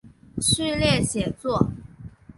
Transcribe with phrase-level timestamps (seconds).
[0.41, 1.69] 序列写作。